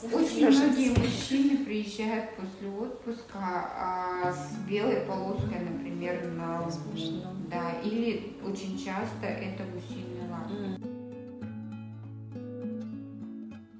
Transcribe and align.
Очень 0.00 0.48
многие 0.48 0.90
мужчины 0.90 1.64
приезжают 1.64 2.36
после 2.36 2.68
отпуска 2.70 3.40
а, 3.40 4.32
с 4.32 4.56
белой 4.68 5.00
полоской, 5.00 5.58
например, 5.58 6.24
на 6.36 6.60
лбу. 6.60 7.24
Да, 7.50 7.72
или 7.82 8.36
очень 8.46 8.78
часто 8.78 9.26
это 9.26 9.64
гусиный 9.64 10.30
лак. 10.30 10.48
Mm. 10.50 10.98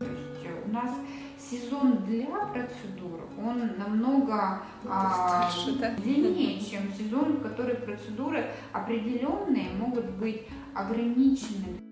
То 0.00 0.06
есть 0.06 0.44
э, 0.44 0.68
у 0.68 0.72
нас 0.72 0.90
сезон 1.38 2.04
для 2.04 2.26
процедур, 2.46 3.28
он 3.38 3.78
намного 3.78 4.62
а, 4.88 5.48
длиннее, 5.98 6.60
чем 6.60 6.92
сезон, 6.98 7.36
в 7.36 7.42
который 7.42 7.76
процедуры 7.76 8.50
определенные 8.72 9.70
могут 9.70 10.10
быть 10.16 10.42
ограничены. 10.74 11.87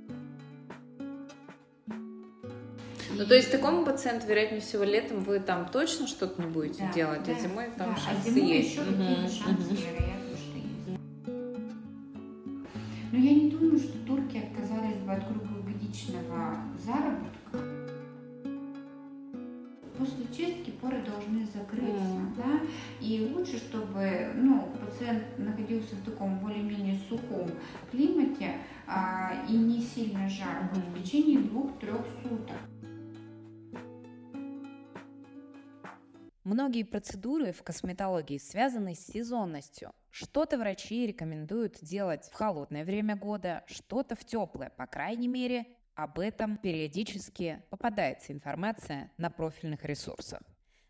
Ну, 3.18 3.24
то 3.24 3.34
есть 3.34 3.50
такому 3.50 3.84
пациенту, 3.84 4.26
вероятнее 4.26 4.60
всего, 4.60 4.84
летом 4.84 5.24
вы 5.24 5.40
там 5.40 5.68
точно 5.70 6.06
что-то 6.06 6.42
не 6.42 6.48
будете 6.48 6.82
да, 6.82 6.92
делать, 6.92 7.22
а 7.22 7.26
да, 7.26 7.32
а 7.32 7.40
зимой 7.40 7.66
там 7.76 7.94
да. 7.94 8.00
шансы 8.00 8.28
а 8.28 8.30
зимой 8.30 8.48
есть. 8.48 8.72
еще 8.72 8.82
угу, 8.82 8.90
какие-то 8.90 9.28
шансы, 9.32 9.72
угу. 9.72 9.80
вероятно, 9.80 10.36
что 10.36 10.58
есть. 10.58 11.00
Но 13.12 13.18
я 13.18 13.34
не 13.34 13.50
думаю, 13.50 13.78
что 13.78 13.98
турки 14.06 14.36
отказались 14.36 14.96
бы 14.98 15.12
от 15.12 15.24
круглогодичного 15.26 16.56
заработка. 16.84 17.76
После 19.98 20.26
чистки 20.26 20.72
поры 20.72 21.02
должны 21.02 21.46
закрыться, 21.46 22.04
mm. 22.04 22.36
да, 22.36 22.60
и 23.00 23.32
лучше, 23.34 23.56
чтобы, 23.56 24.30
ну, 24.34 24.68
пациент 24.78 25.22
находился 25.38 25.94
в 25.94 26.04
таком 26.04 26.38
более-менее 26.40 26.98
сухом 27.08 27.50
климате 27.90 28.56
а, 28.86 29.32
и 29.48 29.56
не 29.56 29.80
сильно 29.80 30.28
жарко 30.28 30.74
mm. 30.74 30.90
в 30.90 31.02
течение 31.02 31.38
двух-трех 31.38 32.02
суток. 32.22 32.56
Многие 36.46 36.84
процедуры 36.84 37.50
в 37.50 37.64
косметологии 37.64 38.38
связаны 38.38 38.94
с 38.94 39.04
сезонностью. 39.04 39.90
Что-то 40.10 40.58
врачи 40.58 41.04
рекомендуют 41.04 41.78
делать 41.82 42.30
в 42.30 42.34
холодное 42.34 42.84
время 42.84 43.16
года, 43.16 43.64
что-то 43.66 44.14
в 44.14 44.24
теплое. 44.24 44.70
По 44.70 44.86
крайней 44.86 45.26
мере, 45.26 45.66
об 45.96 46.20
этом 46.20 46.56
периодически 46.56 47.64
попадается 47.68 48.32
информация 48.32 49.10
на 49.18 49.28
профильных 49.28 49.84
ресурсах. 49.84 50.38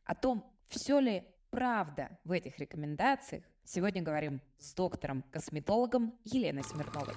О 0.04 0.14
том, 0.14 0.44
все 0.68 1.00
ли 1.00 1.24
правда 1.48 2.10
в 2.24 2.32
этих 2.32 2.58
рекомендациях, 2.58 3.42
сегодня 3.64 4.02
говорим 4.02 4.42
с 4.58 4.74
доктором-косметологом 4.74 6.18
Еленой 6.24 6.64
Смирновой. 6.64 7.14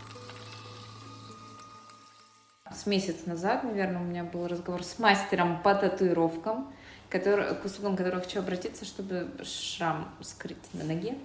С 2.72 2.86
месяц 2.86 3.26
назад, 3.26 3.66
наверное, 3.66 4.00
у 4.00 4.06
меня 4.06 4.24
был 4.24 4.48
разговор 4.48 4.86
с 4.86 4.98
мастером 4.98 5.62
по 5.62 5.76
татуировкам, 5.76 6.74
который, 7.10 7.56
к 7.56 7.66
услугам 7.66 7.96
которого 7.96 8.22
хочу 8.22 8.40
обратиться, 8.40 8.86
чтобы 8.86 9.30
шрам 9.44 10.08
скрыть 10.22 10.74
на 10.74 10.84
ноге. 10.84 11.18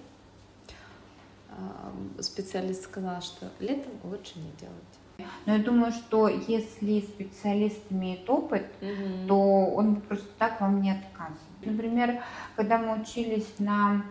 Специалист 2.19 2.83
сказал, 2.83 3.21
что 3.21 3.49
летом 3.59 3.93
лучше 4.03 4.39
не 4.39 4.51
делать. 4.59 5.29
Но 5.45 5.55
я 5.55 5.63
думаю, 5.63 5.93
что 5.93 6.27
если 6.27 6.99
специалист 6.99 7.79
имеет 7.89 8.29
опыт, 8.29 8.65
угу. 8.81 9.27
то 9.27 9.37
он 9.37 10.01
просто 10.01 10.27
так 10.37 10.59
вам 10.59 10.81
не 10.81 10.91
отказывает. 10.91 11.39
Например, 11.63 12.21
когда 12.57 12.77
мы 12.77 13.01
учились 13.01 13.47
на 13.59 14.03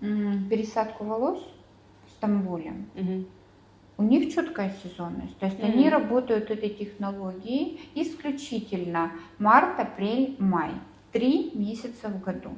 пересадку 0.00 1.04
волос 1.04 1.42
в 2.06 2.10
Стамбуле, 2.10 2.74
угу. 2.94 3.24
у 3.96 4.02
них 4.02 4.34
четкая 4.34 4.76
сезонность. 4.82 5.38
То 5.38 5.46
есть 5.46 5.58
угу. 5.58 5.66
они 5.66 5.88
работают 5.88 6.50
этой 6.50 6.68
технологией 6.68 7.80
исключительно 7.94 9.12
март, 9.38 9.80
апрель, 9.80 10.36
май 10.38 10.72
три 11.12 11.52
месяца 11.54 12.08
в 12.08 12.20
году. 12.20 12.50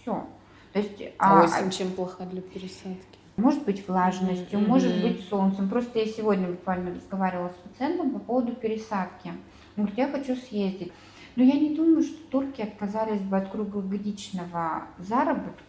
Все. 0.00 0.26
То 0.72 0.78
есть, 0.78 1.02
а, 1.18 1.40
а 1.40 1.44
осень 1.44 1.70
чем 1.70 1.92
плоха 1.92 2.24
для 2.26 2.42
пересадки? 2.42 3.18
Может 3.36 3.64
быть 3.64 3.86
влажностью, 3.86 4.58
mm-hmm. 4.58 4.66
может 4.66 5.02
быть 5.02 5.28
солнцем. 5.28 5.68
Просто 5.68 5.98
я 5.98 6.06
сегодня 6.06 6.48
буквально 6.48 6.94
разговаривала 6.94 7.48
с 7.48 7.68
пациентом 7.68 8.10
по 8.10 8.18
поводу 8.18 8.52
пересадки. 8.54 9.28
Он 9.76 9.84
говорит, 9.84 9.98
я 9.98 10.08
хочу 10.08 10.36
съездить. 10.36 10.92
Но 11.34 11.42
я 11.42 11.54
не 11.54 11.74
думаю, 11.74 12.02
что 12.02 12.16
турки 12.30 12.62
отказались 12.62 13.20
бы 13.20 13.36
от 13.36 13.50
круглогодичного 13.50 14.84
заработка 14.98 15.66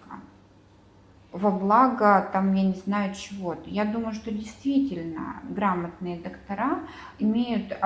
во 1.32 1.52
благо, 1.52 2.30
там, 2.32 2.54
я 2.54 2.64
не 2.64 2.74
знаю, 2.74 3.14
чего-то. 3.14 3.70
Я 3.70 3.86
думаю, 3.86 4.14
что 4.14 4.32
действительно 4.32 5.42
грамотные 5.50 6.18
доктора 6.20 6.80
имеют 7.20 7.78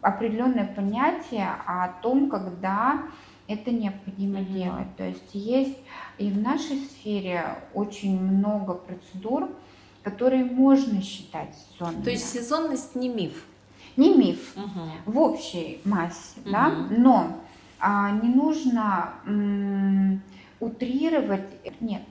определенное 0.00 0.66
понятие 0.66 1.48
о 1.66 1.88
том, 2.02 2.30
когда 2.30 3.02
это 3.48 3.70
необходимо 3.70 4.40
mm-hmm. 4.40 4.52
делать. 4.52 4.96
То 4.96 5.08
есть 5.08 5.34
есть 5.34 5.78
и 6.18 6.30
в 6.30 6.38
нашей 6.38 6.76
сфере 6.76 7.44
очень 7.74 8.20
много 8.20 8.74
процедур, 8.74 9.48
которые 10.02 10.44
можно 10.44 11.02
считать 11.02 11.54
сезонными. 11.56 12.04
То 12.04 12.10
есть 12.10 12.30
сезонность 12.30 12.94
не 12.94 13.08
миф? 13.08 13.44
Не 13.96 14.14
миф 14.14 14.54
угу. 14.56 15.12
в 15.12 15.18
общей 15.18 15.80
массе, 15.84 16.40
угу. 16.44 16.50
да, 16.52 16.68
но 16.68 17.40
а, 17.80 18.12
не 18.12 18.28
нужно 18.28 19.14
м, 19.26 20.22
утрировать. 20.60 21.48
Нет, 21.80 22.02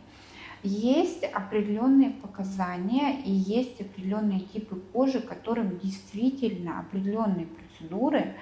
есть 0.63 1.23
определенные 1.23 2.11
показания 2.11 3.21
и 3.21 3.31
есть 3.31 3.79
определенные 3.79 4.41
типы 4.41 4.75
кожи, 4.91 5.21
которым 5.21 5.79
действительно 5.79 6.79
определенные 6.79 7.45
процедуры 7.45 8.35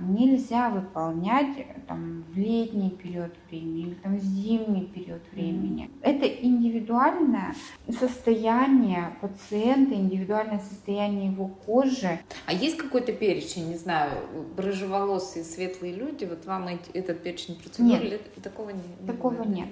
нельзя 0.00 0.70
выполнять 0.70 1.66
там, 1.86 2.24
в 2.32 2.36
летний 2.36 2.90
период 2.90 3.32
времени 3.50 3.82
или 3.82 3.94
там, 3.94 4.16
в 4.16 4.22
зимний 4.22 4.86
период 4.86 5.22
времени. 5.32 5.90
Это 6.02 6.26
индивидуальное 6.26 7.54
состояние 7.98 9.16
пациента, 9.20 9.94
индивидуальное 9.94 10.60
состояние 10.60 11.32
его 11.32 11.48
кожи. 11.48 12.20
А 12.46 12.52
есть 12.52 12.76
какой-то 12.76 13.12
перечень, 13.12 13.68
не 13.68 13.76
знаю, 13.76 14.12
рыжеволосые, 14.56 15.44
светлые 15.44 15.94
люди, 15.94 16.24
вот 16.24 16.46
вам 16.46 16.68
этот 16.94 17.22
перечень 17.22 17.56
процедур 17.56 18.00
нет, 18.02 18.42
такого 18.42 18.70
не 18.70 19.06
Такого 19.06 19.42
не 19.42 19.60
нет. 19.60 19.68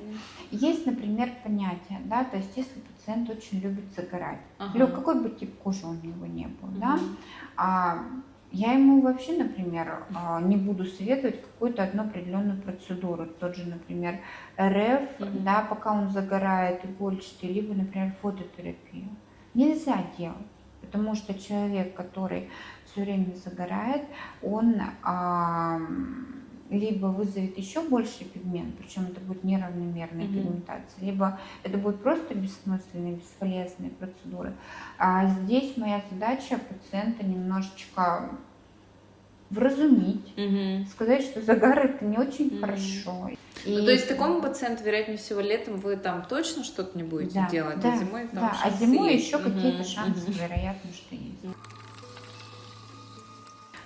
Есть, 0.50 0.86
например, 0.86 1.30
понятие, 1.42 2.00
да, 2.04 2.24
то 2.24 2.36
есть 2.36 2.50
если 2.56 2.80
пациент 2.80 3.30
очень 3.30 3.60
любит 3.60 3.84
загорать, 3.96 4.40
ага. 4.58 4.76
или 4.76 4.86
какой 4.86 5.20
бы 5.20 5.30
тип 5.30 5.56
кожи 5.58 5.86
у 5.86 5.94
него 5.94 6.26
не 6.26 6.46
был, 6.46 6.68
угу. 6.68 6.78
да, 6.78 6.98
а 7.56 8.02
я 8.52 8.72
ему 8.72 9.00
вообще, 9.00 9.36
например, 9.36 10.04
а, 10.14 10.40
не 10.40 10.56
буду 10.56 10.84
советовать 10.84 11.42
какую-то 11.42 11.82
одну 11.82 12.04
определенную 12.04 12.60
процедуру. 12.62 13.26
Тот 13.26 13.56
же, 13.56 13.66
например, 13.66 14.20
РФ, 14.58 15.18
mm-hmm. 15.18 15.42
да, 15.42 15.66
пока 15.68 15.92
он 15.92 16.10
загорает 16.10 16.84
игольчатый, 16.84 17.52
либо, 17.52 17.74
например, 17.74 18.14
фототерапию. 18.22 19.08
Нельзя 19.54 20.04
делать, 20.16 20.36
потому 20.80 21.14
что 21.14 21.34
человек, 21.34 21.94
который 21.94 22.50
все 22.84 23.02
время 23.02 23.34
загорает, 23.34 24.04
он 24.42 24.80
либо 26.70 27.06
вызовет 27.06 27.56
еще 27.56 27.82
больше 27.82 28.24
пигмент, 28.24 28.76
причем 28.76 29.06
это 29.06 29.20
будет 29.20 29.44
неравномерная 29.44 30.24
mm-hmm. 30.24 30.34
пигментация, 30.34 31.04
либо 31.04 31.38
это 31.62 31.78
будет 31.78 32.00
просто 32.02 32.34
бессмысленные, 32.34 33.16
бесполезные 33.16 33.90
процедуры. 33.90 34.52
А 34.98 35.26
здесь 35.26 35.76
моя 35.76 36.02
задача 36.10 36.58
пациента 36.58 37.24
немножечко 37.24 38.30
вразумить, 39.50 40.32
mm-hmm. 40.36 40.86
сказать, 40.88 41.22
что 41.22 41.40
загар 41.40 41.86
это 41.86 42.04
не 42.04 42.18
очень 42.18 42.48
mm-hmm. 42.48 42.60
хорошо. 42.60 43.30
И... 43.64 43.70
Ну, 43.70 43.84
то 43.84 43.90
есть 43.90 44.08
такому 44.08 44.42
пациенту, 44.42 44.84
вероятнее 44.84 45.18
всего, 45.18 45.40
летом 45.40 45.76
вы 45.76 45.96
там 45.96 46.24
точно 46.28 46.64
что-то 46.64 46.96
не 46.98 47.04
будете 47.04 47.34
да, 47.34 47.48
делать, 47.48 47.80
да, 47.80 47.92
а 47.92 47.96
зимой 47.96 48.28
там 48.28 48.40
Да, 48.40 48.56
а 48.62 48.70
зимой 48.70 49.14
есть. 49.14 49.26
еще 49.26 49.36
mm-hmm. 49.36 49.54
какие-то 49.54 49.84
шансы, 49.84 50.26
mm-hmm. 50.26 50.42
вероятно, 50.42 50.90
что 50.92 51.14
есть. 51.14 51.56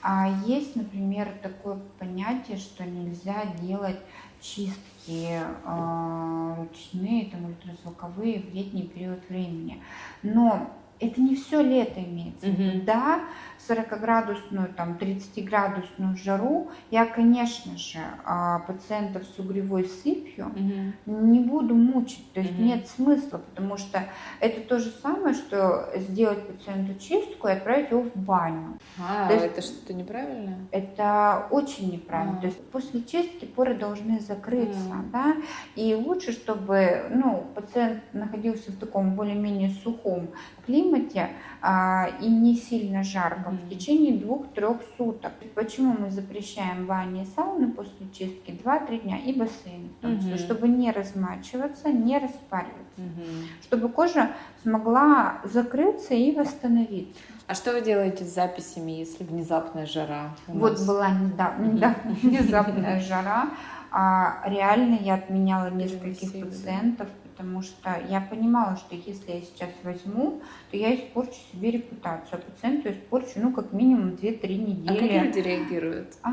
А 0.03 0.29
есть, 0.47 0.77
например, 0.77 1.29
такое 1.43 1.79
понятие, 1.99 2.57
что 2.57 2.85
нельзя 2.85 3.45
делать 3.61 3.99
чистки 4.41 5.39
э, 5.39 6.55
ручные, 6.57 7.27
там, 7.27 7.45
ультразвуковые 7.47 8.41
в 8.41 8.55
летний 8.55 8.85
период 8.85 9.21
времени. 9.29 9.83
Но 10.23 10.71
это 10.99 11.21
не 11.21 11.35
все 11.35 11.63
лето 11.63 12.03
имеется. 12.03 12.47
Mm-hmm. 12.47 12.85
Да, 12.85 13.21
40-градусную, 13.69 14.73
там, 14.75 14.99
30-градусную 15.01 16.17
жару, 16.17 16.71
я, 16.91 17.07
конечно 17.07 17.77
же, 17.77 17.99
а, 18.25 18.61
пациентов 18.61 19.25
с 19.25 19.39
угревой 19.39 19.85
сыпью 19.85 20.47
угу. 20.47 20.95
не 21.07 21.41
буду 21.41 21.75
мучить. 21.75 22.33
То 22.33 22.41
есть 22.41 22.53
угу. 22.55 22.63
нет 22.63 22.89
смысла, 22.89 23.39
потому 23.39 23.77
что 23.77 24.05
это 24.41 24.61
то 24.63 24.79
же 24.79 24.91
самое, 25.03 25.35
что 25.35 25.89
сделать 25.97 26.47
пациенту 26.47 26.99
чистку 26.99 27.49
и 27.49 27.53
отправить 27.53 27.91
его 27.91 28.03
в 28.03 28.17
баню. 28.17 28.79
А, 28.99 29.29
то 29.29 29.35
есть, 29.35 29.47
это 29.47 29.63
что-то 29.63 29.95
неправильно? 29.95 30.57
Это 30.71 31.47
очень 31.51 31.93
неправильно. 31.93 32.39
А. 32.39 32.41
То 32.41 32.47
есть 32.47 32.71
после 32.71 33.03
чистки 33.03 33.45
поры 33.45 33.75
должны 33.75 34.21
закрыться, 34.21 34.93
а. 34.93 35.05
да, 35.13 35.37
и 35.77 35.95
лучше, 35.95 36.33
чтобы, 36.33 37.07
ну, 37.11 37.47
пациент 37.55 38.03
находился 38.13 38.73
в 38.73 38.77
таком 38.77 39.15
более-менее 39.15 39.71
сухом 39.71 40.31
климате, 40.67 40.91
климате 40.91 41.31
а, 41.63 42.09
и 42.21 42.29
не 42.29 42.55
сильно 42.55 43.03
жарко 43.03 43.50
mm-hmm. 43.51 43.67
в 43.67 43.69
течение 43.69 44.19
двух-трех 44.19 44.79
суток. 44.97 45.33
Почему 45.55 45.97
мы 45.99 46.11
запрещаем 46.11 46.87
бани 46.87 47.23
и 47.23 47.27
сауны 47.37 47.73
после 47.73 48.07
чистки 48.13 48.51
2-3 48.51 49.03
дня 49.03 49.19
и 49.19 49.33
бассейн, 49.33 49.89
в 49.99 50.03
том 50.03 50.19
числе, 50.19 50.35
mm-hmm. 50.35 50.39
чтобы 50.39 50.69
не 50.69 50.91
размачиваться, 50.91 51.91
не 51.91 52.19
распариваться, 52.19 53.01
mm-hmm. 53.01 53.63
чтобы 53.63 53.89
кожа 53.89 54.33
смогла 54.63 55.41
закрыться 55.45 56.15
и 56.15 56.35
восстановиться. 56.35 57.19
А 57.47 57.55
что 57.55 57.73
вы 57.73 57.81
делаете 57.81 58.25
с 58.25 58.35
записями, 58.35 58.93
если 58.93 59.25
внезапная 59.25 59.85
жара? 59.85 60.31
Вот 60.47 60.81
была 60.87 61.11
недавно, 61.11 61.97
внезапная 62.23 63.01
жара. 63.01 63.51
А 63.93 64.49
реально 64.49 64.99
я 65.01 65.15
отменяла 65.15 65.69
нескольких 65.69 66.33
пациентов, 66.45 67.09
потому 67.41 67.63
что 67.63 67.99
я 68.11 68.21
понимала, 68.21 68.77
что 68.77 68.95
если 68.95 69.33
я 69.33 69.41
сейчас 69.41 69.71
возьму, 69.83 70.43
то 70.71 70.77
я 70.77 70.95
испорчу 70.95 71.39
себе 71.51 71.71
репутацию, 71.71 72.35
а 72.35 72.37
пациенту 72.37 72.91
испорчу, 72.91 73.33
ну, 73.37 73.53
как 73.53 73.73
минимум 73.73 74.11
2-3 74.11 74.57
недели. 74.59 75.09
А 75.09 75.25
как 75.25 75.27
люди 75.27 75.39
реагируют? 75.39 76.15
А? 76.23 76.33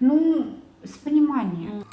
Ну, 0.00 0.56
с 0.82 0.90
пониманием. 0.90 1.84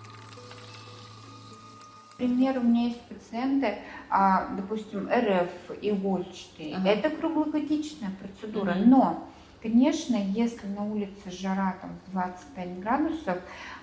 Например, 2.19 2.57
у 2.57 2.61
меня 2.61 2.85
есть 2.85 3.01
пациенты, 3.01 3.77
а, 4.09 4.47
допустим, 4.55 5.07
РФ 5.07 5.77
и 5.79 5.91
игольчатые. 5.91 6.77
Ага. 6.77 6.89
Это 6.89 7.09
круглогодичная 7.11 8.11
процедура, 8.19 8.71
угу. 8.71 8.89
но 8.89 9.23
Конечно, 9.59 10.15
если 10.15 10.67
на 10.67 10.85
улице 10.85 11.31
жара 11.31 11.75
там 11.81 11.89
25 12.13 12.79
градусов, 12.79 13.39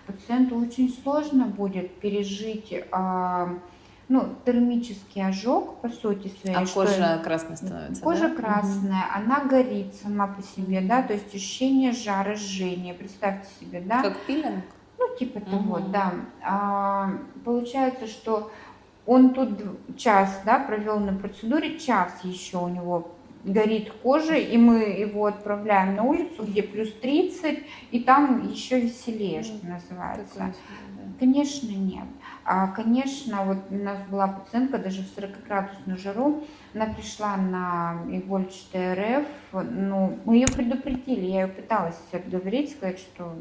пациенту 0.06 0.56
очень 0.56 0.88
сложно 1.02 1.46
будет 1.46 1.98
пережить 1.98 2.72
а, 2.92 3.58
ну, 4.08 4.34
термический 4.44 5.26
ожог, 5.26 5.76
по 5.76 5.88
сути 5.88 6.30
своей. 6.40 6.56
А 6.56 6.66
кожа 6.66 7.20
красная 7.22 7.56
становится, 7.56 8.02
Кожа 8.02 8.28
да? 8.28 8.34
красная, 8.34 9.04
угу. 9.04 9.12
она 9.14 9.40
горит 9.44 9.94
сама 9.94 10.26
по 10.26 10.42
себе, 10.42 10.80
да, 10.82 11.02
то 11.02 11.14
есть 11.14 11.34
ощущение 11.34 11.92
жара, 11.92 12.34
жжения, 12.34 12.94
представьте 12.94 13.48
себе, 13.60 13.80
да. 13.80 14.02
Как 14.02 14.18
пилинг? 14.26 14.64
Ну, 14.98 15.16
типа 15.18 15.38
угу. 15.38 15.50
того, 15.50 15.78
да. 15.80 16.12
А, 16.42 17.10
получается, 17.44 18.06
что 18.06 18.50
он 19.06 19.34
тут 19.34 19.50
час, 19.96 20.42
да, 20.44 20.58
провел 20.58 20.98
на 20.98 21.14
процедуре, 21.14 21.78
час 21.78 22.12
еще 22.22 22.58
у 22.58 22.68
него 22.68 23.10
горит 23.44 23.92
кожа, 24.02 24.36
и 24.36 24.56
мы 24.56 24.80
его 24.82 25.26
отправляем 25.26 25.96
на 25.96 26.02
улицу, 26.02 26.44
где 26.44 26.62
плюс 26.62 26.92
30, 26.94 27.62
и 27.90 28.00
там 28.00 28.48
еще 28.50 28.80
веселее, 28.80 29.42
что 29.42 29.66
называется. 29.66 30.54
Конечно, 31.18 31.70
нет. 31.70 32.06
А, 32.44 32.68
конечно, 32.68 33.44
вот 33.44 33.58
у 33.70 33.74
нас 33.74 33.98
была 34.10 34.26
пациентка 34.26 34.78
даже 34.78 35.02
в 35.02 35.16
40-градусную 35.16 35.96
жару, 35.96 36.44
она 36.74 36.86
пришла 36.86 37.36
на 37.36 38.02
игольчатый 38.10 38.94
РФ, 38.94 39.26
ну, 39.52 40.18
мы 40.24 40.36
ее 40.36 40.46
предупредили, 40.48 41.26
я 41.26 41.42
ее 41.42 41.46
пыталась 41.46 41.98
отговорить, 42.12 42.72
сказать, 42.72 42.98
что, 42.98 43.32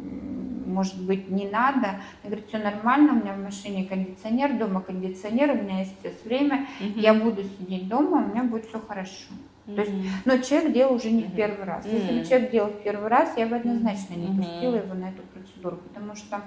может 0.66 1.02
быть, 1.04 1.30
не 1.30 1.50
надо. 1.50 1.88
Она 2.22 2.26
говорит, 2.26 2.48
все 2.48 2.60
нормально, 2.60 3.14
у 3.14 3.16
меня 3.16 3.34
в 3.34 3.44
машине 3.44 3.86
кондиционер, 3.86 4.58
дома 4.58 4.82
кондиционер, 4.82 5.52
у 5.52 5.56
меня 5.56 5.80
есть 5.80 5.96
сейчас 6.02 6.14
время, 6.24 6.68
угу. 6.80 7.00
я 7.00 7.14
буду 7.14 7.44
сидеть 7.44 7.88
дома, 7.88 8.24
у 8.24 8.32
меня 8.32 8.44
будет 8.44 8.66
все 8.68 8.80
хорошо. 8.80 9.34
То 9.66 9.82
есть, 9.82 9.92
но 10.26 10.38
человек 10.40 10.74
делал 10.74 10.96
уже 10.96 11.10
не 11.10 11.24
в 11.24 11.36
первый 11.36 11.64
раз. 11.66 11.86
Если 11.86 12.20
бы 12.20 12.26
человек 12.26 12.52
делал 12.52 12.70
в 12.70 12.84
первый 12.84 13.08
раз, 13.08 13.38
я 13.38 13.48
бы 13.48 13.56
однозначно 13.56 14.16
не 14.16 14.28
пустила 14.28 14.76
его 14.76 14.94
на 14.94 15.10
эту 15.10 15.22
процедуру, 15.34 15.78
потому 15.78 16.16
что 16.16 16.42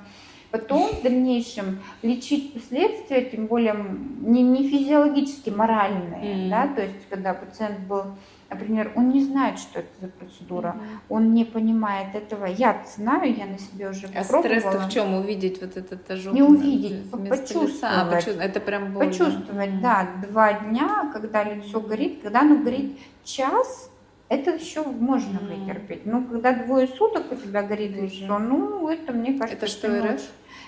потом 0.50 0.88
в 0.90 1.02
дальнейшем 1.02 1.80
лечить 2.02 2.52
последствия, 2.52 3.22
тем 3.24 3.46
более 3.46 3.74
не, 4.20 4.42
не 4.42 4.68
физиологически, 4.68 5.50
моральные, 5.50 6.50
да, 6.50 6.68
то 6.68 6.82
есть 6.82 7.08
когда 7.08 7.32
пациент 7.34 7.80
был 7.80 8.02
Например, 8.48 8.92
он 8.94 9.08
не 9.08 9.24
знает, 9.24 9.58
что 9.58 9.80
это 9.80 9.88
за 10.00 10.08
процедура, 10.08 10.76
mm-hmm. 10.76 10.98
он 11.08 11.34
не 11.34 11.44
понимает 11.44 12.14
этого. 12.14 12.46
Я 12.46 12.84
знаю, 12.96 13.34
я 13.34 13.46
на 13.46 13.58
себе 13.58 13.90
уже 13.90 14.06
а 14.06 14.22
попробовала. 14.22 14.56
А 14.56 14.60
стресс 14.60 14.86
в 14.86 14.92
чем? 14.92 15.14
Увидеть 15.14 15.60
вот 15.60 15.76
этот 15.76 16.08
ожог? 16.08 16.32
Не 16.32 16.42
увидеть, 16.42 17.10
почувствовать. 17.10 17.78
А, 17.82 18.04
почувствовать. 18.04 18.50
Это 18.50 18.60
прям 18.60 18.92
больно. 18.92 19.10
Почувствовать, 19.10 19.70
mm-hmm. 19.70 19.80
да. 19.80 20.08
Два 20.28 20.52
дня, 20.52 21.10
когда 21.12 21.42
лицо 21.42 21.80
горит, 21.80 22.22
когда 22.22 22.40
оно 22.42 22.62
горит 22.62 22.96
час, 23.24 23.90
это 24.28 24.52
еще 24.52 24.84
можно 24.84 25.38
mm-hmm. 25.38 25.64
вытерпеть. 25.66 26.06
Но 26.06 26.22
когда 26.22 26.52
двое 26.52 26.86
суток 26.86 27.32
у 27.32 27.34
тебя 27.34 27.62
горит 27.62 27.96
лицо, 27.96 28.38
ну, 28.38 28.88
это, 28.88 29.12
мне 29.12 29.38
кажется... 29.38 29.56
Это 29.56 29.66
что, 29.66 29.88
РФ? 29.88 30.22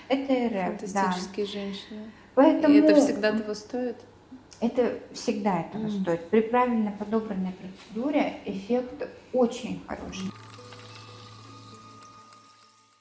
Это 0.09 0.33
РФ, 0.33 0.81
Фантастические 0.81 1.45
да. 1.45 1.51
женщины. 1.51 2.11
Поэтому... 2.35 2.73
И 2.73 2.77
это 2.79 2.95
всегда 2.95 3.31
того 3.31 3.53
стоит? 3.53 3.97
Это 4.61 4.99
всегда 5.13 5.61
этого 5.61 5.85
mm. 5.85 6.01
стоит. 6.01 6.29
При 6.29 6.41
правильно 6.41 6.91
подобранной 6.91 7.53
процедуре 7.53 8.41
эффект 8.45 9.07
очень 9.31 9.81
хороший. 9.87 10.31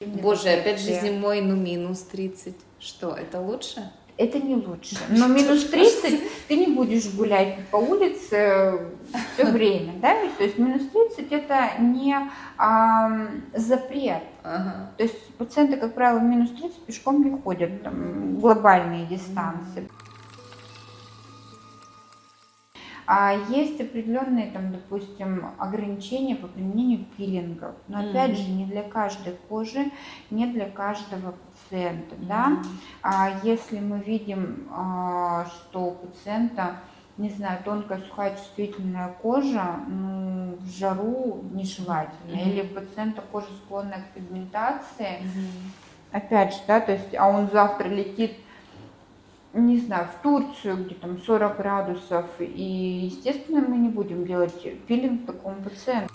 Боже, 0.00 0.50
опять 0.50 0.80
же 0.80 1.00
зимой, 1.00 1.40
ну 1.40 1.56
минус 1.56 2.02
30. 2.02 2.54
Что, 2.78 3.10
это 3.10 3.40
лучше? 3.40 3.90
Это 4.16 4.40
не 4.40 4.56
лучше. 4.56 4.96
Но 5.10 5.28
минус 5.28 5.64
30 5.64 6.20
ты 6.48 6.56
не 6.56 6.66
будешь 6.74 7.08
гулять 7.14 7.68
по 7.70 7.76
улице 7.76 8.80
все 9.34 9.44
время, 9.44 9.94
да? 10.00 10.16
То 10.36 10.44
есть 10.44 10.58
минус 10.58 10.82
30 10.92 11.32
это 11.32 11.80
не 11.80 12.16
а, 12.56 13.28
запрет. 13.54 14.22
Ага. 14.42 14.90
То 14.96 15.04
есть 15.04 15.24
пациенты, 15.34 15.76
как 15.76 15.94
правило, 15.94 16.18
в 16.18 16.24
минус 16.24 16.50
30 16.50 16.78
пешком 16.82 17.24
не 17.24 17.40
ходят, 17.40 17.82
там, 17.82 18.38
глобальные 18.38 19.06
дистанции. 19.06 19.88
А 23.10 23.32
есть 23.48 23.80
определенные, 23.80 24.50
там, 24.50 24.70
допустим, 24.70 25.52
ограничения 25.56 26.36
по 26.36 26.46
применению 26.46 27.06
пилингов. 27.16 27.74
Но 27.88 28.02
mm-hmm. 28.02 28.10
опять 28.10 28.36
же, 28.36 28.50
не 28.50 28.66
для 28.66 28.82
каждой 28.82 29.32
кожи, 29.48 29.90
не 30.30 30.46
для 30.46 30.68
каждого 30.68 31.32
пациента. 31.32 32.16
Mm-hmm. 32.16 32.26
Да? 32.26 32.58
А 33.02 33.30
если 33.44 33.80
мы 33.80 34.00
видим, 34.00 34.68
а, 34.70 35.46
что 35.46 35.86
у 35.86 35.90
пациента 35.92 36.80
не 37.16 37.30
знаю, 37.30 37.60
тонкая, 37.64 38.00
сухая, 38.00 38.36
чувствительная 38.36 39.08
кожа, 39.22 39.76
ну, 39.88 40.56
в 40.60 40.68
жару 40.78 41.42
нежелательно. 41.52 42.30
Mm-hmm. 42.30 42.50
Или 42.50 42.60
у 42.60 42.74
пациента 42.74 43.22
кожа 43.32 43.48
склонная 43.64 44.02
к 44.02 44.14
пигментации. 44.14 45.22
Mm-hmm. 45.22 46.12
Опять 46.12 46.52
же, 46.52 46.60
да, 46.68 46.80
то 46.80 46.92
есть, 46.92 47.14
а 47.14 47.26
он 47.26 47.48
завтра 47.50 47.88
летит 47.88 48.32
не 49.66 49.78
знаю, 49.78 50.08
в 50.08 50.22
Турцию, 50.22 50.84
где 50.84 50.94
там 50.94 51.20
40 51.20 51.56
градусов, 51.56 52.26
и, 52.38 53.06
естественно, 53.06 53.60
мы 53.60 53.76
не 53.76 53.88
будем 53.88 54.26
делать 54.26 54.62
пилинг 54.86 55.26
такому 55.26 55.62
пациенту. 55.62 56.12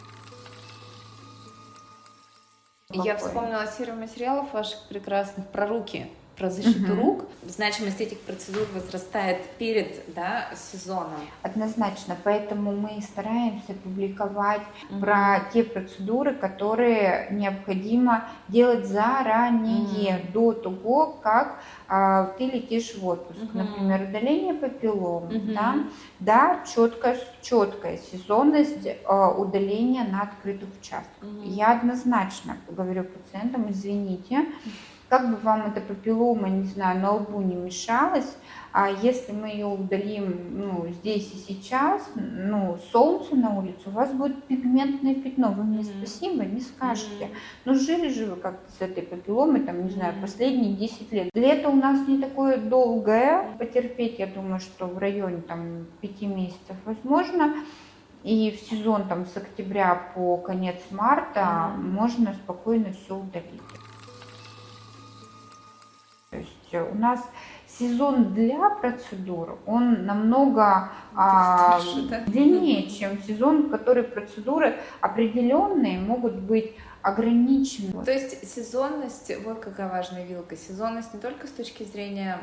Я 2.89 3.17
вспомнила 3.17 3.65
серию 3.65 3.95
материалов 3.95 4.53
ваших 4.53 4.87
прекрасных 4.87 5.47
про 5.47 5.65
руки 5.65 6.11
про 6.35 6.49
защиту 6.49 6.93
угу. 6.93 7.01
рук, 7.01 7.25
значимость 7.47 8.01
этих 8.01 8.19
процедур 8.21 8.67
возрастает 8.73 9.41
перед 9.57 10.01
да, 10.13 10.49
сезоном. 10.55 11.19
Однозначно, 11.41 12.17
поэтому 12.23 12.71
мы 12.71 13.01
стараемся 13.01 13.73
публиковать 13.83 14.61
угу. 14.89 14.99
про 14.99 15.41
те 15.53 15.63
процедуры, 15.63 16.33
которые 16.33 17.27
необходимо 17.31 18.25
делать 18.47 18.85
заранее, 18.85 20.17
угу. 20.17 20.33
до 20.33 20.53
того, 20.53 21.17
как 21.21 21.59
а, 21.87 22.33
ты 22.37 22.45
летишь 22.45 22.95
в 22.95 23.05
отпуск. 23.05 23.43
Угу. 23.43 23.57
Например, 23.57 24.01
удаление 24.09 24.53
папиллом, 24.53 25.25
угу. 25.25 25.53
да, 25.53 25.75
да 26.19 26.63
четкая, 26.65 27.17
четкая 27.41 27.97
сезонность 27.97 28.87
а, 29.05 29.31
удаления 29.31 30.03
на 30.03 30.23
открытых 30.23 30.69
участках. 30.81 31.21
Угу. 31.21 31.43
Я 31.43 31.73
однозначно 31.73 32.57
говорю 32.69 33.03
пациентам, 33.03 33.69
извините, 33.69 34.45
как 35.09 35.29
бы 35.29 35.37
вам 35.37 35.67
эта 35.67 35.81
папиллома, 35.81 36.49
не 36.49 36.65
знаю, 36.65 36.99
на 36.99 37.11
лбу 37.11 37.41
не 37.41 37.55
мешалась, 37.55 38.35
а 38.73 38.89
если 38.89 39.33
мы 39.33 39.49
ее 39.49 39.67
удалим 39.67 40.57
ну, 40.57 40.87
здесь 40.89 41.31
и 41.31 41.37
сейчас, 41.37 42.09
ну, 42.15 42.79
солнце 42.91 43.35
на 43.35 43.55
улице, 43.55 43.81
у 43.85 43.91
вас 43.91 44.11
будет 44.11 44.43
пигментное 44.45 45.13
пятно. 45.13 45.51
Вы 45.51 45.63
мне 45.63 45.83
mm-hmm. 45.83 45.97
спасибо 45.99 46.43
не 46.43 46.59
скажете. 46.59 47.25
Mm-hmm. 47.25 47.35
Но 47.65 47.73
жили 47.75 48.09
же 48.09 48.25
вы 48.25 48.35
как-то 48.37 48.71
с 48.71 48.81
этой 48.81 49.03
папилломой, 49.03 49.61
там, 49.61 49.83
не 49.83 49.91
знаю, 49.91 50.15
последние 50.19 50.73
10 50.73 51.11
лет. 51.11 51.29
Лето 51.35 51.69
у 51.69 51.75
нас 51.75 52.07
не 52.07 52.17
такое 52.17 52.57
долгое. 52.57 53.55
Потерпеть, 53.59 54.17
я 54.17 54.25
думаю, 54.25 54.59
что 54.59 54.87
в 54.87 54.97
районе 54.97 55.41
там 55.41 55.85
5 56.01 56.21
месяцев 56.23 56.75
возможно. 56.85 57.53
И 58.23 58.51
в 58.51 58.67
сезон 58.67 59.07
там 59.07 59.27
с 59.27 59.37
октября 59.37 60.01
по 60.15 60.37
конец 60.37 60.77
марта 60.89 61.41
mm-hmm. 61.41 61.77
можно 61.77 62.33
спокойно 62.33 62.91
все 62.93 63.15
удалить. 63.15 63.61
Есть 66.73 66.91
у 66.91 66.95
нас 66.95 67.21
сезон 67.67 68.33
для 68.33 68.69
процедур, 68.69 69.59
он 69.65 70.05
намного 70.05 70.89
а, 71.15 71.79
длиннее, 72.27 72.89
чем 72.89 73.21
сезон, 73.23 73.67
в 73.67 73.69
который 73.69 74.03
процедуры 74.03 74.75
определенные 75.01 75.99
могут 75.99 76.35
быть 76.35 76.75
ограничены. 77.01 78.03
То 78.05 78.11
есть 78.11 78.47
сезонность, 78.49 79.31
вот 79.43 79.59
какая 79.59 79.89
важная 79.89 80.25
вилка, 80.25 80.55
сезонность 80.55 81.13
не 81.13 81.19
только 81.19 81.47
с 81.47 81.51
точки 81.51 81.83
зрения 81.83 82.39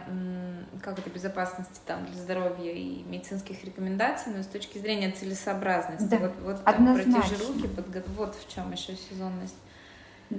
как 0.82 0.98
это 0.98 1.08
безопасности 1.08 1.80
там 1.86 2.04
для 2.06 2.20
здоровья 2.20 2.72
и 2.72 3.02
медицинских 3.04 3.64
рекомендаций, 3.64 4.32
но 4.32 4.40
и 4.40 4.42
с 4.42 4.46
точки 4.46 4.78
зрения 4.78 5.10
целесообразности. 5.12 6.08
Да, 6.08 6.18
вот 6.18 6.32
вот 6.42 6.60
однозначно. 6.64 7.20
протяжи 7.20 7.46
руки, 7.46 7.68
подго... 7.68 8.02
вот 8.16 8.34
в 8.34 8.54
чем 8.54 8.70
еще 8.72 8.94
сезонность. 8.96 9.56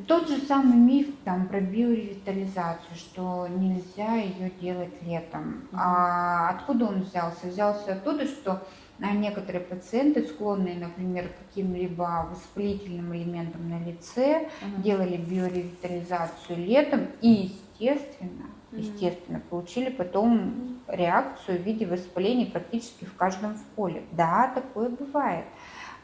Тот 0.08 0.30
же 0.30 0.38
самый 0.40 0.78
миф 0.78 1.08
там, 1.26 1.48
про 1.48 1.60
биоревитализацию, 1.60 2.96
что 2.96 3.48
нельзя 3.48 4.16
ее 4.16 4.52
делать 4.62 4.94
летом. 5.02 5.68
А 5.74 6.50
откуда 6.50 6.86
он 6.86 7.02
взялся? 7.02 7.48
Взялся 7.48 7.94
оттуда, 7.94 8.26
что 8.26 8.62
а 9.02 9.14
некоторые 9.14 9.62
пациенты, 9.62 10.24
склонные, 10.24 10.76
например, 10.76 11.28
к 11.28 11.48
каким-либо 11.48 12.28
воспалительным 12.30 13.16
элементам 13.16 13.68
на 13.68 13.84
лице, 13.84 14.48
mm-hmm. 14.62 14.82
делали 14.84 15.18
биоревитализацию 15.18 16.60
летом 16.60 17.08
и, 17.22 17.52
естественно, 17.80 18.46
mm-hmm. 18.72 18.80
естественно, 18.80 19.42
получили 19.50 19.90
потом 19.90 20.82
реакцию 20.88 21.60
в 21.60 21.62
виде 21.64 21.88
воспалений 21.88 22.46
практически 22.46 23.06
в 23.06 23.16
каждом 23.16 23.56
в 23.56 23.64
поле. 23.76 24.04
Да, 24.12 24.52
такое 24.54 24.90
бывает. 24.90 25.46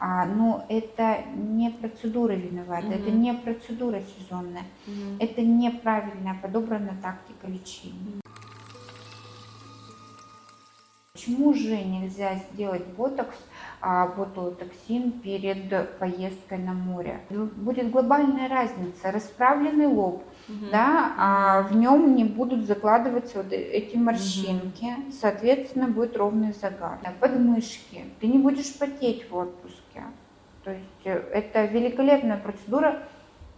А, 0.00 0.26
но 0.26 0.64
это 0.68 1.24
не 1.34 1.70
процедура 1.70 2.32
виновата, 2.32 2.86
угу. 2.86 2.94
это 2.94 3.10
не 3.10 3.34
процедура 3.34 4.00
сезонная, 4.16 4.64
угу. 4.86 5.16
это 5.18 5.42
неправильная 5.42 6.38
подобранная 6.40 6.96
тактика 7.02 7.48
лечения. 7.48 8.20
Почему 11.18 11.52
же 11.52 11.76
нельзя 11.76 12.36
сделать 12.36 12.86
ботокс, 12.96 13.36
а, 13.80 14.06
ботулотоксин 14.06 15.10
перед 15.10 15.98
поездкой 15.98 16.58
на 16.58 16.72
море? 16.72 17.20
Будет 17.28 17.90
глобальная 17.90 18.48
разница. 18.48 19.10
Расправленный 19.10 19.88
лоб, 19.88 20.22
угу. 20.48 20.66
да, 20.70 21.14
а 21.18 21.62
в 21.62 21.74
нем 21.74 22.14
не 22.14 22.22
будут 22.22 22.66
закладываться 22.66 23.38
вот 23.38 23.52
эти 23.52 23.96
морщинки, 23.96 24.84
угу. 24.84 25.12
соответственно, 25.20 25.88
будет 25.88 26.16
ровный 26.16 26.52
загар. 26.52 27.00
Подмышки. 27.18 28.04
Ты 28.20 28.28
не 28.28 28.38
будешь 28.38 28.78
потеть 28.78 29.28
в 29.28 29.36
отпуске. 29.36 29.87
То 30.64 30.72
есть 30.72 30.84
э, 31.04 31.22
это 31.32 31.64
великолепная 31.66 32.36
процедура 32.36 33.02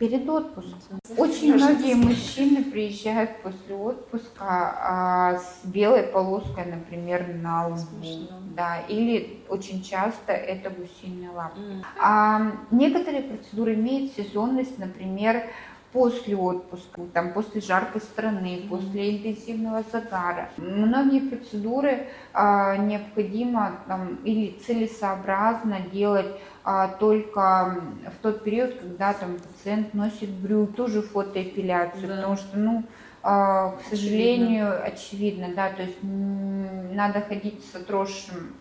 перед 0.00 0.26
отпуском. 0.28 0.99
Очень 1.19 1.54
многие 1.54 1.95
мужчины 1.95 2.64
приезжают 2.64 3.42
после 3.42 3.75
отпуска 3.75 4.47
а, 4.49 5.38
с 5.38 5.61
белой 5.64 6.04
полоской, 6.04 6.64
например, 6.64 7.28
на 7.35 7.69
лбу. 7.69 8.26
Да, 8.57 8.80
или 8.88 9.40
очень 9.49 9.83
часто 9.83 10.33
это 10.33 10.71
гусиные 10.71 11.28
лапки. 11.30 11.59
Mm. 11.59 11.85
А, 12.00 12.52
некоторые 12.71 13.23
процедуры 13.25 13.75
имеют 13.75 14.12
сезонность, 14.14 14.78
например, 14.78 15.45
после 15.92 16.37
отпуска, 16.37 17.02
там, 17.12 17.33
после 17.33 17.61
жаркой 17.61 18.00
страны, 18.00 18.62
после 18.69 19.19
интенсивного 19.19 19.85
загара. 19.90 20.49
Многие 20.57 21.28
процедуры 21.28 22.09
а, 22.33 22.76
необходимо 22.76 23.80
там, 23.87 24.16
или 24.25 24.59
целесообразно 24.64 25.80
делать 25.92 26.40
а, 26.62 26.88
только 26.88 27.81
в 28.07 28.23
тот 28.23 28.45
период, 28.45 28.75
когда 28.79 29.14
там 29.14 29.38
пациент 29.38 29.95
носит 29.95 30.31
брюк, 30.31 30.75
тоже 30.75 31.02
фотоэпиляцию, 31.02 32.09
да. 32.09 32.17
потому 32.17 32.37
что, 32.37 32.59
ну, 32.59 32.85
а, 33.23 33.73
к 33.73 33.83
сожалению, 33.88 34.83
очевидно. 34.83 35.47
очевидно, 35.47 35.55
да, 35.55 35.71
то 35.71 35.83
есть 35.83 35.99
надо 36.02 37.21
ходить 37.23 37.64
с 37.64 37.75
отросшим 37.75 38.55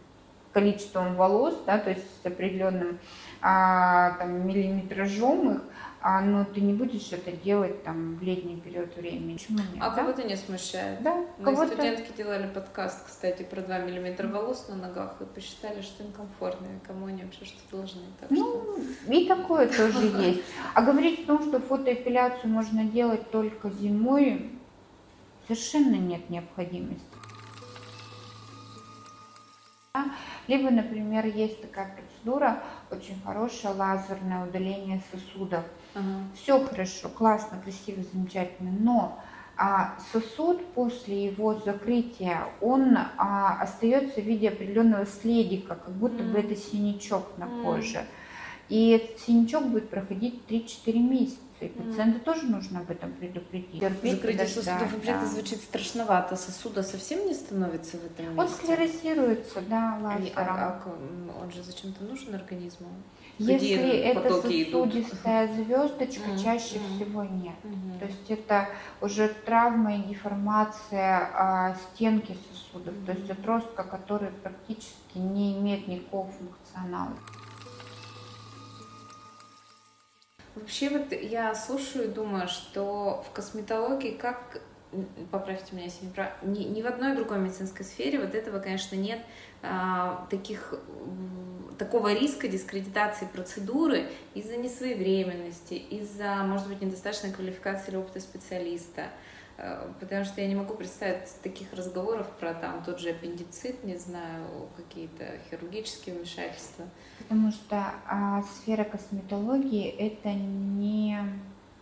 количеством 0.53 1.15
волос, 1.15 1.55
да, 1.65 1.77
то 1.77 1.89
есть 1.89 2.05
с 2.23 2.25
определенным 2.25 2.99
а, 3.41 4.11
там, 4.11 4.47
миллиметражом 4.47 5.55
их, 5.55 5.61
а, 6.01 6.21
но 6.21 6.45
ты 6.45 6.61
не 6.61 6.73
будешь 6.73 7.11
это 7.11 7.31
делать 7.31 7.83
там 7.83 8.15
в 8.15 8.23
летний 8.23 8.55
период 8.55 8.95
времени. 8.95 9.33
Почему 9.33 9.57
нет? 9.57 9.81
А 9.81 9.89
да? 9.89 9.95
кого-то 9.97 10.23
не 10.23 10.37
смущает. 10.37 11.01
Да. 11.03 11.25
Мы 11.37 11.55
студентки 11.55 12.15
делали 12.15 12.47
подкаст, 12.47 13.05
кстати, 13.05 13.43
про 13.43 13.61
2 13.61 13.79
миллиметра 13.79 14.27
волос 14.27 14.67
на 14.69 14.75
ногах 14.75 15.17
и 15.19 15.25
посчитали, 15.25 15.81
что 15.81 16.03
им 16.03 16.13
комфортно, 16.13 16.67
и 16.67 16.87
кому 16.87 17.07
они 17.07 17.23
вообще 17.23 17.43
что 17.43 17.77
должны. 17.77 18.01
Так 18.19 18.29
ну, 18.31 18.77
что... 19.05 19.11
и 19.11 19.27
такое 19.27 19.67
тоже 19.77 20.05
есть. 20.21 20.41
А 20.73 20.81
говорить 20.81 21.23
о 21.23 21.27
том, 21.27 21.43
что 21.43 21.59
фотоэпиляцию 21.59 22.49
можно 22.49 22.85
делать 22.85 23.29
только 23.29 23.69
зимой, 23.69 24.51
совершенно 25.47 25.95
нет 25.95 26.29
необходимости. 26.29 27.18
Либо, 30.47 30.69
например, 30.69 31.25
есть 31.25 31.63
такая 31.63 31.95
процедура, 31.95 32.61
очень 32.91 33.19
хорошая, 33.25 33.73
лазерное 33.73 34.45
удаление 34.45 35.01
сосудов. 35.11 35.63
Ага. 35.95 36.05
Все 36.35 36.63
хорошо, 36.63 37.09
классно, 37.09 37.59
красиво, 37.59 38.03
замечательно, 38.03 38.69
но 38.69 39.19
а, 39.57 39.95
сосуд 40.11 40.63
после 40.75 41.25
его 41.25 41.55
закрытия, 41.55 42.43
он 42.61 42.99
а, 43.17 43.59
остается 43.61 44.21
в 44.21 44.25
виде 44.25 44.49
определенного 44.49 45.07
следика, 45.07 45.73
как 45.73 45.95
будто 45.95 46.21
mm. 46.21 46.31
бы 46.33 46.39
это 46.39 46.55
синячок 46.55 47.25
на 47.37 47.47
коже. 47.63 47.97
Mm. 47.97 48.05
И 48.69 48.89
этот 48.89 49.19
синячок 49.19 49.69
будет 49.69 49.89
проходить 49.89 50.43
3-4 50.47 50.99
месяца. 50.99 51.39
И 51.61 51.67
пациента 51.67 52.19
mm. 52.19 52.23
тоже 52.23 52.45
нужно 52.45 52.79
об 52.79 52.89
этом 52.89 53.11
предупредить. 53.13 53.81
Терпеть, 53.81 54.13
Закрытие 54.13 54.47
сосудов 54.47 54.93
вообще 54.93 55.11
да. 55.11 55.25
звучит 55.25 55.59
страшновато. 55.59 56.35
Сосуда 56.37 56.83
совсем 56.83 57.27
не 57.27 57.33
становится 57.33 57.97
в 57.97 58.05
этом 58.05 58.25
месте? 58.27 58.39
Он 58.39 58.47
склерозируется, 58.47 59.61
да, 59.61 59.97
лазером. 60.01 60.33
А, 60.35 60.81
а, 60.85 61.43
он 61.43 61.51
же 61.51 61.61
зачем-то 61.61 62.03
нужен 62.05 62.33
организму? 62.33 62.87
Если 63.39 63.77
это 63.77 64.29
сосудистая 64.29 65.45
идут? 65.47 65.65
звездочка, 65.65 66.29
mm-hmm. 66.29 66.43
чаще 66.43 66.75
mm-hmm. 66.75 66.95
всего 66.95 67.23
нет. 67.23 67.55
Mm-hmm. 67.63 67.99
То 67.99 68.05
есть 68.05 68.29
это 68.29 68.69
уже 69.01 69.29
травма 69.45 69.97
и 69.97 70.03
деформация 70.03 71.29
а, 71.33 71.75
стенки 71.75 72.37
сосудов, 72.49 72.93
mm-hmm. 72.93 73.05
то 73.05 73.11
есть 73.13 73.29
отростка, 73.29 73.83
который 73.83 74.29
практически 74.29 75.17
не 75.17 75.57
имеет 75.57 75.87
никакого 75.87 76.29
функционала. 76.29 77.13
Вообще 80.59 80.89
вот 80.89 81.11
я 81.11 81.55
слушаю 81.55 82.05
и 82.05 82.13
думаю, 82.13 82.47
что 82.47 83.23
в 83.27 83.31
косметологии 83.31 84.11
как 84.11 84.61
поправьте 85.31 85.75
меня, 85.75 85.85
если 85.85 86.05
не 86.05 86.11
прав, 86.11 86.31
ни, 86.41 86.63
ни 86.63 86.81
в 86.81 86.87
одной 86.87 87.15
другой 87.15 87.37
медицинской 87.37 87.85
сфере 87.85 88.19
вот 88.19 88.33
этого, 88.33 88.59
конечно, 88.59 88.95
нет 88.95 89.19
а, 89.61 90.27
таких 90.29 90.73
такого 91.77 92.13
риска 92.13 92.47
дискредитации 92.47 93.25
процедуры 93.31 94.07
из-за 94.33 94.57
несвоевременности, 94.57 95.75
из-за, 95.75 96.43
может 96.43 96.67
быть, 96.67 96.81
недостаточной 96.81 97.31
квалификации 97.31 97.91
или 97.91 97.97
опыта 97.97 98.19
специалиста. 98.19 99.05
А, 99.61 99.91
потому 99.99 100.23
что 100.23 100.41
я 100.41 100.47
не 100.47 100.55
могу 100.55 100.73
представить 100.73 101.29
таких 101.43 101.73
разговоров 101.73 102.27
про 102.39 102.53
там 102.53 102.81
тот 102.83 102.99
же 102.99 103.09
аппендицит, 103.09 103.83
не 103.83 103.97
знаю, 103.97 104.69
какие-то 104.77 105.25
хирургические 105.49 106.15
вмешательства. 106.15 106.85
Потому 107.17 107.51
что 107.51 107.93
а, 108.07 108.41
сфера 108.43 108.83
косметологии 108.85 109.87
это 109.87 110.33
не 110.33 111.19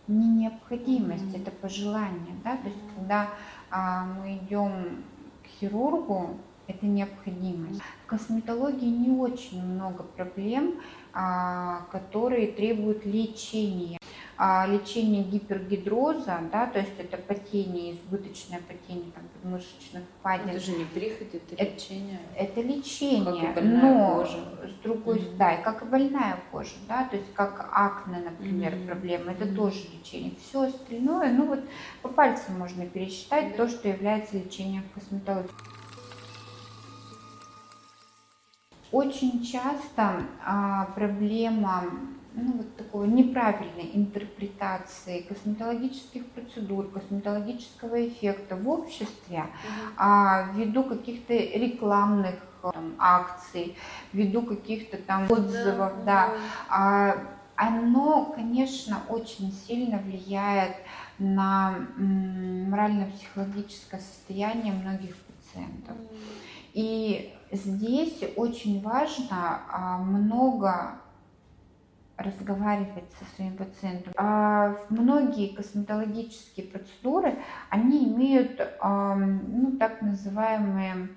не 0.08 0.26
необходимость, 0.26 1.24
mm-hmm. 1.24 1.42
это 1.42 1.50
пожелание, 1.50 2.34
да, 2.42 2.56
то 2.56 2.68
есть 2.68 2.80
когда 2.96 3.28
а, 3.70 4.04
мы 4.06 4.38
идем 4.38 5.04
к 5.44 5.46
хирургу, 5.60 6.38
это 6.66 6.86
необходимость. 6.86 7.82
В 8.04 8.06
косметологии 8.06 8.88
не 8.88 9.10
очень 9.10 9.62
много 9.62 10.02
проблем, 10.02 10.80
а, 11.12 11.86
которые 11.92 12.52
требуют 12.52 13.04
лечения 13.04 13.97
лечение 14.38 15.24
гипергидроза, 15.24 16.38
да, 16.52 16.66
то 16.66 16.78
есть 16.78 16.92
это 16.96 17.16
потение, 17.16 17.94
избыточное 17.94 18.60
потение 18.60 19.10
там, 19.10 19.24
подмышечных 19.34 20.04
впадин. 20.20 20.50
Это 20.50 20.60
же 20.60 20.72
не 20.76 20.84
прихоть, 20.84 21.34
это, 21.34 21.54
это 21.56 21.74
лечение. 21.74 22.20
Это 22.36 22.60
лечение, 22.60 23.52
как 23.52 23.64
и 23.64 23.66
но 23.66 24.14
кожа. 24.18 24.38
с 24.68 24.82
другой 24.82 25.20
стороны, 25.20 25.54
mm-hmm. 25.56 25.62
как 25.62 25.82
и 25.82 25.86
больная 25.86 26.38
кожа, 26.52 26.74
да, 26.88 27.04
то 27.04 27.16
есть 27.16 27.34
как 27.34 27.68
акне, 27.72 28.18
например, 28.18 28.74
mm-hmm. 28.74 28.86
проблема, 28.86 29.32
это 29.32 29.44
mm-hmm. 29.44 29.56
тоже 29.56 29.80
лечение. 29.92 30.32
Все 30.40 30.62
остальное, 30.62 31.32
ну 31.32 31.46
вот 31.46 31.60
по 32.02 32.08
пальцам 32.08 32.58
можно 32.58 32.86
пересчитать 32.86 33.46
mm-hmm. 33.46 33.56
то, 33.56 33.68
что 33.68 33.88
является 33.88 34.36
лечением 34.36 34.84
в 34.84 35.00
косметологии. 35.00 35.50
Очень 38.92 39.44
часто 39.44 40.22
а, 40.46 40.86
проблема 40.94 41.84
ну, 42.38 42.58
вот 42.58 42.76
такого 42.76 43.04
неправильной 43.04 43.90
интерпретации 43.94 45.22
косметологических 45.22 46.26
процедур, 46.26 46.90
косметологического 46.90 48.08
эффекта 48.08 48.56
в 48.56 48.68
обществе, 48.68 49.40
угу. 49.40 49.48
а, 49.96 50.52
ввиду 50.54 50.84
каких-то 50.84 51.32
рекламных 51.34 52.34
там, 52.62 52.94
акций, 52.98 53.76
ввиду 54.12 54.42
каких-то 54.42 54.98
там 54.98 55.24
отзывов, 55.30 56.04
да, 56.04 56.06
да. 56.28 56.32
А, 56.68 57.16
оно, 57.56 58.26
конечно, 58.36 59.00
очень 59.08 59.50
сильно 59.52 59.98
влияет 59.98 60.76
на 61.18 61.88
морально-психологическое 61.96 64.00
состояние 64.00 64.72
многих 64.72 65.16
пациентов. 65.16 65.96
И 66.72 67.34
здесь 67.50 68.22
очень 68.36 68.80
важно 68.80 69.60
а, 69.72 69.98
много 69.98 71.00
разговаривать 72.18 73.10
со 73.18 73.36
своим 73.36 73.56
пациентом. 73.56 74.12
А 74.16 74.76
многие 74.90 75.54
косметологические 75.54 76.66
процедуры, 76.66 77.38
они 77.70 78.12
имеют 78.12 78.60
ну, 78.82 79.76
так 79.78 80.02
называемые 80.02 81.08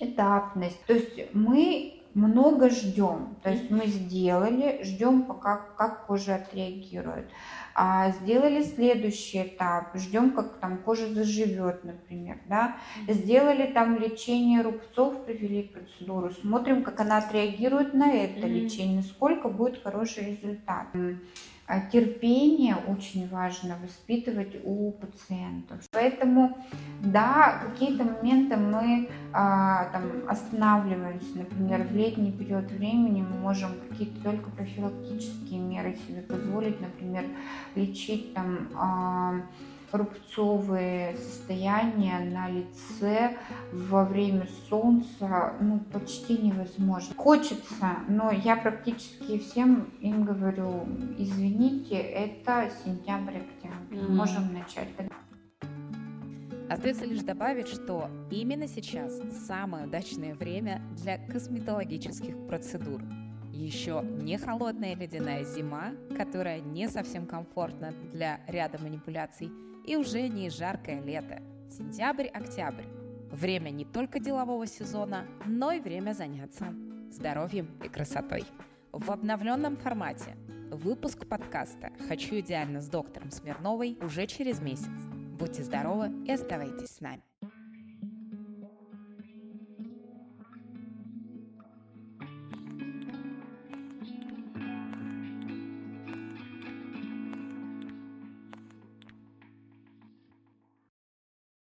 этапность. 0.00 0.84
То 0.86 0.94
есть 0.94 1.34
мы 1.34 2.01
много 2.14 2.70
ждем. 2.70 3.36
То 3.42 3.50
есть 3.50 3.70
мы 3.70 3.86
сделали, 3.86 4.80
ждем, 4.82 5.22
пока 5.22 5.56
как 5.76 6.06
кожа 6.06 6.36
отреагирует. 6.36 7.28
А 7.74 8.10
сделали 8.10 8.62
следующий 8.62 9.42
этап, 9.42 9.96
ждем, 9.96 10.32
как 10.32 10.58
там 10.58 10.78
кожа 10.78 11.12
заживет, 11.12 11.84
например, 11.84 12.38
да. 12.48 12.76
Сделали 13.08 13.72
там 13.72 13.98
лечение 13.98 14.60
рубцов, 14.60 15.24
провели 15.24 15.62
процедуру, 15.62 16.32
смотрим, 16.32 16.82
как 16.82 17.00
она 17.00 17.18
отреагирует 17.18 17.94
на 17.94 18.12
это 18.12 18.46
лечение, 18.46 19.02
сколько 19.02 19.48
будет 19.48 19.82
хороший 19.82 20.36
результат. 20.36 20.88
А 21.66 21.80
терпение 21.80 22.76
очень 22.88 23.28
важно 23.28 23.76
воспитывать 23.82 24.56
у 24.64 24.90
пациентов. 24.92 25.80
Поэтому, 25.92 26.58
да, 27.00 27.62
какие-то 27.66 28.04
моменты 28.04 28.56
мы 28.56 29.08
а, 29.32 29.84
там 29.92 30.28
останавливаемся. 30.28 31.38
Например, 31.38 31.82
в 31.84 31.94
летний 31.94 32.32
период 32.32 32.70
времени 32.70 33.22
мы 33.22 33.38
можем 33.38 33.70
какие-то 33.88 34.22
только 34.22 34.50
профилактические 34.50 35.60
меры 35.60 35.96
себе 36.06 36.22
позволить, 36.22 36.80
например, 36.80 37.24
лечить 37.74 38.34
там 38.34 38.68
а, 38.74 39.34
рубцовые 39.92 41.16
состояния 41.16 42.18
на 42.20 42.48
лице 42.48 43.36
во 43.72 44.04
время 44.04 44.46
солнца 44.68 45.54
ну, 45.60 45.80
почти 45.92 46.38
невозможно. 46.38 47.14
Хочется, 47.16 47.96
но 48.08 48.30
я 48.30 48.56
практически 48.56 49.38
всем 49.38 49.90
им 50.00 50.24
говорю, 50.24 50.86
извините, 51.18 51.96
это 51.96 52.70
сентябрь-октябрь, 52.84 53.96
mm-hmm. 53.96 54.12
можем 54.12 54.52
начать. 54.52 54.88
Остается 56.68 57.04
лишь 57.04 57.20
добавить, 57.20 57.68
что 57.68 58.08
именно 58.30 58.66
сейчас 58.66 59.20
самое 59.46 59.86
удачное 59.86 60.34
время 60.34 60.80
для 61.02 61.18
косметологических 61.18 62.46
процедур. 62.46 63.02
Еще 63.52 64.02
не 64.22 64.38
холодная 64.38 64.96
ледяная 64.96 65.44
зима, 65.44 65.92
которая 66.16 66.60
не 66.60 66.88
совсем 66.88 67.26
комфортна 67.26 67.92
для 68.10 68.40
ряда 68.48 68.78
манипуляций, 68.82 69.50
и 69.84 69.96
уже 69.96 70.28
не 70.28 70.50
жаркое 70.50 71.00
лето. 71.02 71.42
Сентябрь-октябрь. 71.70 72.84
Время 73.30 73.70
не 73.70 73.84
только 73.84 74.20
делового 74.20 74.66
сезона, 74.66 75.26
но 75.46 75.72
и 75.72 75.80
время 75.80 76.12
заняться 76.12 76.74
здоровьем 77.10 77.68
и 77.84 77.88
красотой. 77.88 78.44
В 78.92 79.10
обновленном 79.10 79.76
формате 79.76 80.36
выпуск 80.70 81.26
подкаста 81.26 81.90
«Хочу 82.08 82.40
идеально» 82.40 82.80
с 82.80 82.88
доктором 82.88 83.30
Смирновой 83.30 83.98
уже 84.02 84.26
через 84.26 84.60
месяц. 84.60 84.90
Будьте 85.38 85.62
здоровы 85.62 86.12
и 86.26 86.32
оставайтесь 86.32 86.90
с 86.90 87.00
нами. 87.00 87.22